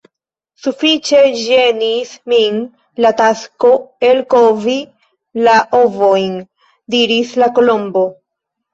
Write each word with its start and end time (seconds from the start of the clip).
"Sufiĉe 0.61 1.19
ĝenis 1.41 2.13
min 2.33 2.57
la 3.05 3.13
tasko 3.21 3.75
elkovi 4.11 4.77
la 5.47 5.61
ovojn," 5.85 6.37
diris 6.99 7.41
la 7.45 7.55
Kolombo. 7.59 8.09